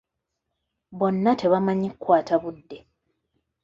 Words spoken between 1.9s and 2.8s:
kukwata budde.